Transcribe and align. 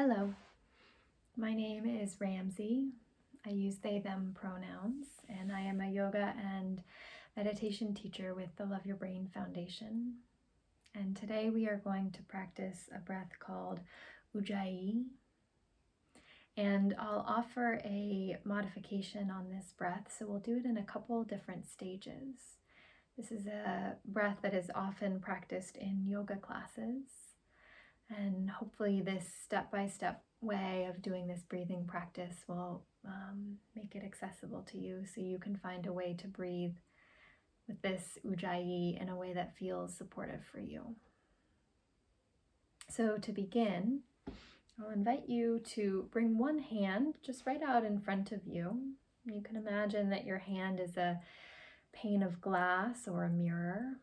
Hello, 0.00 0.32
my 1.36 1.52
name 1.52 1.84
is 1.84 2.20
Ramsay. 2.20 2.90
I 3.44 3.50
use 3.50 3.78
they, 3.78 3.98
them 3.98 4.32
pronouns, 4.40 5.08
and 5.28 5.50
I 5.50 5.62
am 5.62 5.80
a 5.80 5.90
yoga 5.90 6.34
and 6.38 6.84
meditation 7.36 7.94
teacher 7.94 8.32
with 8.32 8.50
the 8.56 8.64
Love 8.64 8.86
Your 8.86 8.94
Brain 8.94 9.28
Foundation. 9.34 10.18
And 10.94 11.16
today 11.16 11.50
we 11.50 11.66
are 11.66 11.82
going 11.82 12.12
to 12.12 12.22
practice 12.22 12.88
a 12.94 13.00
breath 13.00 13.32
called 13.40 13.80
Ujjayi. 14.36 15.02
And 16.56 16.94
I'll 16.96 17.24
offer 17.26 17.80
a 17.84 18.36
modification 18.44 19.32
on 19.32 19.50
this 19.50 19.74
breath, 19.76 20.14
so 20.16 20.26
we'll 20.28 20.38
do 20.38 20.58
it 20.58 20.64
in 20.64 20.76
a 20.76 20.84
couple 20.84 21.24
different 21.24 21.68
stages. 21.68 22.36
This 23.16 23.32
is 23.32 23.48
a 23.48 23.96
breath 24.04 24.38
that 24.42 24.54
is 24.54 24.70
often 24.76 25.18
practiced 25.18 25.76
in 25.76 26.06
yoga 26.06 26.36
classes. 26.36 27.27
And 28.10 28.50
hopefully, 28.50 29.02
this 29.02 29.26
step 29.44 29.70
by 29.70 29.86
step 29.86 30.22
way 30.40 30.86
of 30.88 31.02
doing 31.02 31.26
this 31.26 31.42
breathing 31.48 31.84
practice 31.86 32.36
will 32.46 32.82
um, 33.04 33.56
make 33.76 33.94
it 33.94 34.04
accessible 34.04 34.62
to 34.70 34.78
you 34.78 35.04
so 35.04 35.20
you 35.20 35.38
can 35.38 35.56
find 35.56 35.86
a 35.86 35.92
way 35.92 36.14
to 36.18 36.26
breathe 36.26 36.74
with 37.66 37.82
this 37.82 38.18
ujjayi 38.26 39.00
in 39.00 39.08
a 39.08 39.16
way 39.16 39.34
that 39.34 39.56
feels 39.58 39.94
supportive 39.94 40.40
for 40.50 40.58
you. 40.58 40.94
So, 42.88 43.18
to 43.18 43.32
begin, 43.32 44.00
I'll 44.80 44.90
invite 44.90 45.28
you 45.28 45.60
to 45.74 46.08
bring 46.10 46.38
one 46.38 46.58
hand 46.58 47.16
just 47.22 47.46
right 47.46 47.62
out 47.62 47.84
in 47.84 48.00
front 48.00 48.32
of 48.32 48.40
you. 48.46 48.94
You 49.26 49.42
can 49.42 49.56
imagine 49.56 50.08
that 50.10 50.24
your 50.24 50.38
hand 50.38 50.80
is 50.80 50.96
a 50.96 51.20
pane 51.92 52.22
of 52.22 52.40
glass 52.40 53.06
or 53.06 53.24
a 53.24 53.28
mirror. 53.28 53.98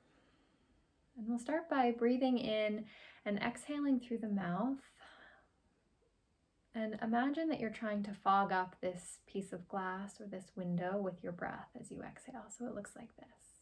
And 1.18 1.28
we'll 1.28 1.40
start 1.40 1.70
by 1.70 1.92
breathing 1.92 2.38
in 2.38 2.86
and 3.26 3.40
exhaling 3.40 4.00
through 4.00 4.20
the 4.20 4.28
mouth. 4.30 4.78
And 6.74 6.98
imagine 7.02 7.48
that 7.50 7.60
you're 7.60 7.70
trying 7.70 8.04
to 8.04 8.14
fog 8.14 8.52
up 8.52 8.76
this 8.82 9.20
piece 9.26 9.54
of 9.54 9.68
glass 9.68 10.20
or 10.20 10.28
this 10.28 10.52
window 10.56 10.98
with 10.98 11.24
your 11.24 11.32
breath 11.32 11.70
as 11.80 11.90
you 11.90 12.02
exhale. 12.02 12.46
So 12.50 12.66
it 12.66 12.76
looks 12.76 12.92
like 12.96 13.16
this. 13.16 13.62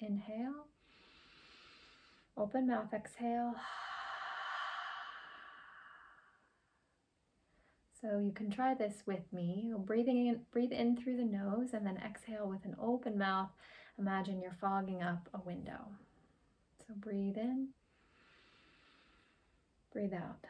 Inhale, 0.00 0.66
open 2.36 2.66
mouth, 2.66 2.92
exhale. 2.94 3.54
So 8.00 8.18
you 8.18 8.32
can 8.32 8.50
try 8.50 8.72
this 8.72 9.02
with 9.04 9.30
me. 9.30 9.74
Breathing 9.76 10.26
in, 10.26 10.40
breathe 10.50 10.72
in 10.72 10.96
through 10.96 11.18
the 11.18 11.24
nose 11.24 11.74
and 11.74 11.86
then 11.86 11.98
exhale 11.98 12.48
with 12.48 12.64
an 12.64 12.74
open 12.80 13.18
mouth. 13.18 13.50
Imagine 13.98 14.40
you're 14.40 14.56
fogging 14.58 15.02
up 15.02 15.28
a 15.34 15.40
window. 15.40 15.88
So 16.78 16.94
breathe 16.96 17.36
in, 17.36 17.68
breathe 19.92 20.14
out. 20.14 20.44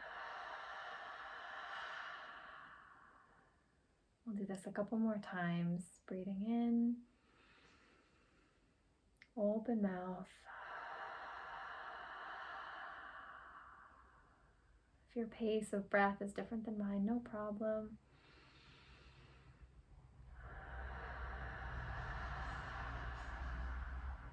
We'll 4.27 4.37
do 4.37 4.45
this 4.45 4.67
a 4.67 4.71
couple 4.71 4.99
more 4.99 5.21
times. 5.23 5.83
Breathing 6.07 6.43
in, 6.47 6.97
open 9.37 9.83
mouth. 9.83 10.29
If 15.09 15.17
your 15.17 15.27
pace 15.27 15.73
of 15.73 15.91
breath 15.91 16.21
is 16.21 16.33
different 16.33 16.65
than 16.65 16.79
mine, 16.79 17.05
no 17.05 17.19
problem. 17.19 17.99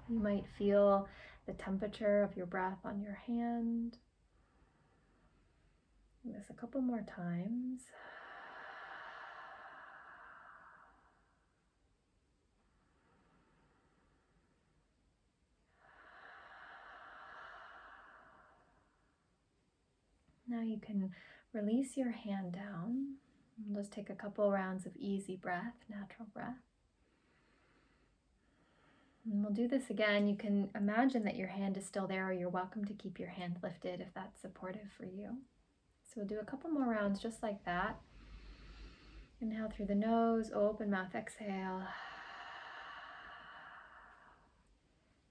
You 0.08 0.20
might 0.20 0.44
feel 0.56 1.08
the 1.46 1.52
temperature 1.52 2.22
of 2.22 2.36
your 2.36 2.46
breath 2.46 2.78
on 2.84 3.00
your 3.00 3.18
hand. 3.26 3.98
This 6.32 6.46
a 6.50 6.54
couple 6.54 6.80
more 6.80 7.02
times. 7.02 7.80
Now 20.46 20.62
you 20.62 20.78
can 20.78 21.10
release 21.52 21.96
your 21.96 22.10
hand 22.10 22.52
down. 22.52 23.16
Just 23.74 23.92
take 23.92 24.08
a 24.08 24.14
couple 24.14 24.50
rounds 24.50 24.86
of 24.86 24.96
easy 24.96 25.36
breath, 25.36 25.74
natural 25.90 26.28
breath. 26.32 26.56
And 29.24 29.42
we'll 29.42 29.52
do 29.52 29.68
this 29.68 29.90
again. 29.90 30.26
You 30.26 30.36
can 30.36 30.70
imagine 30.74 31.24
that 31.24 31.36
your 31.36 31.48
hand 31.48 31.76
is 31.76 31.84
still 31.84 32.06
there, 32.06 32.28
or 32.28 32.32
you're 32.32 32.48
welcome 32.48 32.84
to 32.86 32.94
keep 32.94 33.18
your 33.18 33.28
hand 33.28 33.56
lifted 33.62 34.00
if 34.00 34.14
that's 34.14 34.40
supportive 34.40 34.88
for 34.96 35.04
you. 35.04 35.38
So 36.18 36.24
do 36.24 36.40
a 36.40 36.44
couple 36.44 36.68
more 36.68 36.90
rounds 36.90 37.20
just 37.20 37.44
like 37.44 37.64
that. 37.64 38.00
Inhale 39.40 39.70
through 39.70 39.86
the 39.86 39.94
nose, 39.94 40.50
open 40.52 40.90
mouth, 40.90 41.14
exhale. 41.14 41.84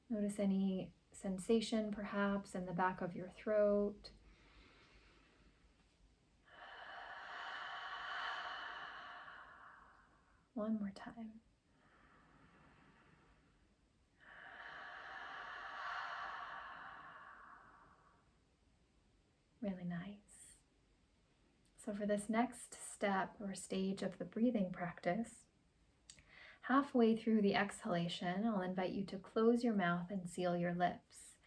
Notice 0.10 0.40
any 0.40 0.92
sensation 1.12 1.92
perhaps 1.94 2.56
in 2.56 2.66
the 2.66 2.72
back 2.72 3.02
of 3.02 3.18
your 3.18 3.28
throat. 3.38 4.12
One 10.54 10.80
more 10.80 10.94
time. 10.96 11.42
Really 19.62 19.84
nice. 19.84 20.27
So, 21.88 21.94
for 21.94 22.06
this 22.06 22.24
next 22.28 22.76
step 22.94 23.36
or 23.40 23.56
stage 23.56 24.02
of 24.02 24.18
the 24.18 24.26
breathing 24.26 24.72
practice, 24.74 25.30
halfway 26.64 27.16
through 27.16 27.42
the 27.42 27.56
exhalation, 27.56 28.46
I'll 28.46 28.60
invite 28.60 28.92
you 28.92 29.06
to 29.06 29.16
close 29.16 29.64
your 29.64 29.74
mouth 29.74 30.08
and 30.10 30.30
seal 30.30 30.58
your 30.58 30.74
lips. 30.74 31.38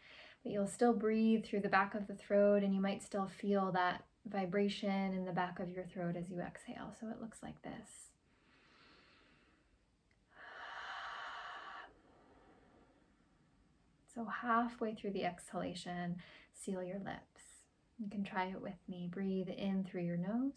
But 0.43 0.53
you'll 0.53 0.67
still 0.67 0.95
breathe 0.95 1.45
through 1.45 1.61
the 1.61 1.69
back 1.69 1.95
of 1.95 2.07
the 2.07 2.15
throat, 2.15 2.63
and 2.63 2.75
you 2.75 2.81
might 2.81 3.03
still 3.03 3.27
feel 3.27 3.71
that 3.73 4.05
vibration 4.25 5.13
in 5.13 5.27
the 5.27 5.33
back 5.33 5.61
of 5.61 5.73
your 5.73 5.85
throat 5.85 6.17
as 6.17 6.31
you 6.31 6.41
exhale. 6.41 6.95
So, 6.99 7.09
it 7.09 7.21
looks 7.21 7.43
like 7.43 7.61
this. 7.61 8.09
So, 14.15 14.25
halfway 14.25 14.95
through 14.95 15.13
the 15.13 15.27
exhalation, 15.27 16.17
seal 16.55 16.83
your 16.83 16.99
lips. 16.99 17.30
You 18.01 18.09
can 18.09 18.25
try 18.25 18.47
it 18.47 18.63
with 18.63 18.79
me. 18.89 19.09
Breathe 19.13 19.49
in 19.49 19.85
through 19.85 20.05
your 20.05 20.17
nose. 20.17 20.55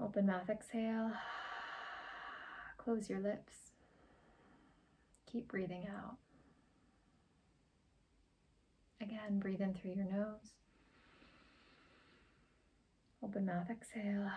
Open 0.00 0.26
mouth, 0.26 0.48
exhale. 0.48 1.10
Close 2.76 3.10
your 3.10 3.18
lips. 3.18 3.54
Keep 5.30 5.48
breathing 5.48 5.86
out. 5.88 6.16
Again, 9.00 9.40
breathe 9.40 9.60
in 9.60 9.74
through 9.74 9.92
your 9.92 10.04
nose. 10.04 10.52
Open 13.22 13.46
mouth, 13.46 13.68
exhale. 13.68 14.30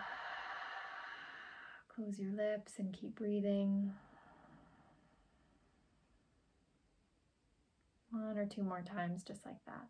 Close 1.88 2.18
your 2.18 2.32
lips 2.32 2.72
and 2.78 2.92
keep 2.92 3.14
breathing. 3.14 3.92
One 8.10 8.36
or 8.36 8.46
two 8.46 8.62
more 8.62 8.82
times, 8.82 9.22
just 9.22 9.46
like 9.46 9.64
that. 9.66 9.86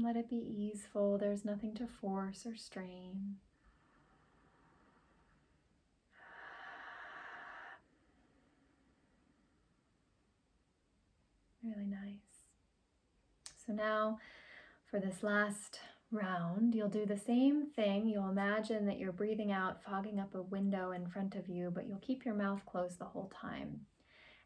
Let 0.00 0.16
it 0.16 0.30
be 0.30 0.36
easeful. 0.36 1.18
There's 1.18 1.44
nothing 1.44 1.74
to 1.74 1.86
force 1.86 2.46
or 2.46 2.54
strain. 2.54 3.36
Really 11.64 11.86
nice. 11.86 12.44
So 13.66 13.72
now 13.72 14.18
for 14.88 15.00
this 15.00 15.22
last 15.22 15.80
round, 16.12 16.74
you'll 16.74 16.88
do 16.88 17.04
the 17.04 17.18
same 17.18 17.66
thing. 17.66 18.06
You'll 18.06 18.30
imagine 18.30 18.86
that 18.86 18.98
you're 18.98 19.12
breathing 19.12 19.50
out, 19.50 19.82
fogging 19.82 20.20
up 20.20 20.34
a 20.34 20.42
window 20.42 20.92
in 20.92 21.08
front 21.08 21.34
of 21.34 21.48
you, 21.48 21.72
but 21.74 21.88
you'll 21.88 21.98
keep 21.98 22.24
your 22.24 22.34
mouth 22.34 22.64
closed 22.66 23.00
the 23.00 23.04
whole 23.04 23.30
time 23.34 23.80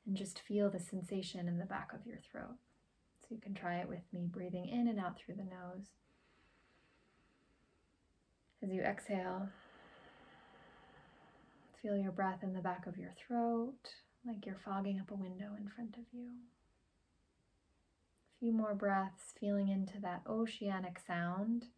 and 0.07 0.17
just 0.17 0.41
feel 0.41 0.71
the 0.71 0.81
sensation 0.81 1.47
in 1.47 1.59
the 1.59 1.67
back 1.67 1.93
of 1.93 2.07
your 2.07 2.19
throat. 2.19 2.57
You 3.33 3.39
can 3.41 3.55
try 3.55 3.79
it 3.79 3.89
with 3.89 4.03
me, 4.13 4.29
breathing 4.31 4.69
in 4.69 4.89
and 4.89 5.01
out 5.01 5.17
through 5.19 5.37
the 5.37 5.43
nose. 5.43 5.87
As 8.63 8.71
you 8.71 8.83
exhale, 8.83 9.49
feel 11.81 11.97
your 11.97 12.13
breath 12.13 12.43
in 12.43 12.53
the 12.53 12.61
back 12.61 12.87
of 12.87 12.99
your 12.99 13.15
throat, 13.27 13.95
like 14.27 14.45
you're 14.45 14.61
fogging 14.63 15.01
up 15.01 15.11
a 15.11 15.15
window 15.15 15.49
in 15.59 15.67
front 15.67 15.97
of 15.97 16.05
you 16.13 16.29
A 18.37 18.39
few 18.39 18.53
more 18.53 18.75
breaths, 18.75 19.33
feeling 19.41 19.69
into 19.69 19.99
that 20.03 20.21
oceanic 20.29 20.99
sound. 20.99 21.69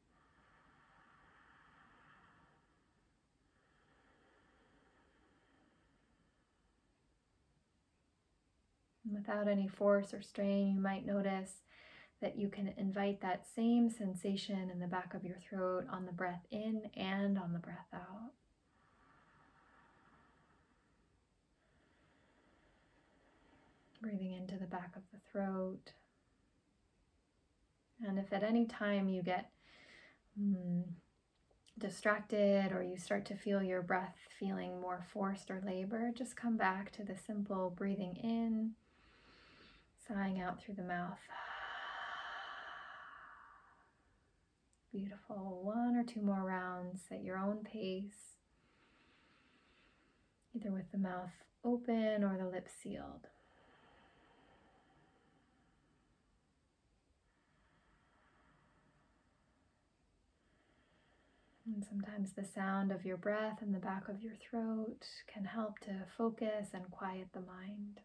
Without 9.15 9.49
any 9.49 9.69
force 9.69 10.13
or 10.13 10.23
strain, 10.23 10.75
you 10.75 10.81
might 10.81 11.07
notice 11.07 11.63
that 12.21 12.39
you 12.39 12.49
can 12.49 12.73
invite 12.77 13.21
that 13.21 13.47
same 13.55 13.91
sensation 13.91 14.71
in 14.71 14.81
the 14.81 14.87
back 14.87 15.15
of 15.15 15.25
your 15.25 15.37
throat 15.49 15.85
on 15.91 16.07
the 16.07 16.13
breath 16.13 16.47
in 16.51 16.83
and 16.97 17.39
on 17.39 17.53
the 17.53 17.59
breath 17.59 17.87
out. 17.93 18.33
Breathing 24.01 24.33
into 24.33 24.57
the 24.57 24.67
back 24.67 24.97
of 24.97 25.03
the 25.13 25.19
throat. 25.31 25.93
And 28.07 28.19
if 28.19 28.33
at 28.33 28.43
any 28.43 28.67
time 28.67 29.09
you 29.09 29.23
get 29.23 29.51
mm, 30.41 30.85
distracted 31.79 32.73
or 32.73 32.83
you 32.83 32.97
start 32.97 33.25
to 33.27 33.35
feel 33.35 33.63
your 33.63 33.83
breath 33.83 34.17
feeling 34.39 34.81
more 34.81 35.05
forced 35.13 35.51
or 35.51 35.63
labor, 35.65 36.11
just 36.15 36.37
come 36.37 36.57
back 36.57 36.91
to 36.93 37.03
the 37.03 37.17
simple 37.17 37.71
breathing 37.77 38.17
in, 38.23 38.73
sighing 40.07 40.41
out 40.41 40.63
through 40.63 40.75
the 40.75 40.83
mouth. 40.83 41.19
Beautiful. 44.93 45.61
One 45.63 45.97
or 45.97 46.05
two 46.05 46.23
more 46.23 46.45
rounds 46.45 47.01
at 47.11 47.25
your 47.25 47.37
own 47.37 47.65
pace, 47.65 48.37
either 50.55 50.71
with 50.71 50.91
the 50.93 50.99
mouth 50.99 51.33
open 51.65 52.23
or 52.23 52.37
the 52.39 52.49
lips 52.49 52.73
sealed. 52.83 53.27
And 61.67 61.85
sometimes 61.85 62.33
the 62.33 62.45
sound 62.45 62.93
of 62.93 63.07
your 63.07 63.17
breath 63.17 63.63
in 63.63 63.73
the 63.73 63.79
back 63.79 64.09
of 64.09 64.23
your 64.23 64.35
throat 64.35 65.07
can 65.33 65.47
help 65.47 65.79
to 65.81 66.05
focus 66.17 66.69
and 66.75 66.91
quiet 66.91 67.29
the 67.33 67.41
mind. 67.41 68.01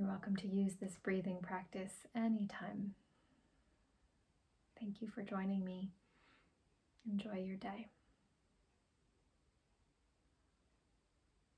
You're 0.00 0.08
welcome 0.08 0.36
to 0.36 0.48
use 0.48 0.76
this 0.80 0.96
breathing 1.02 1.40
practice 1.42 1.92
anytime. 2.16 2.94
Thank 4.80 5.02
you 5.02 5.08
for 5.08 5.20
joining 5.20 5.62
me. 5.62 5.90
Enjoy 7.06 7.34
your 7.34 7.58
day. 7.58 7.88